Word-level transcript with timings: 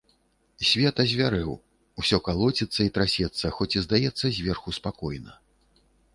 Свет 0.69 0.95
азвярэў, 1.03 1.51
усё 2.05 2.17
калоціцца 2.29 2.79
і 2.87 2.93
трасецца, 2.97 3.53
хоць 3.59 3.69
і 3.77 3.85
здаецца 3.85 4.25
зверху 4.41 4.69
спакойна. 4.79 5.39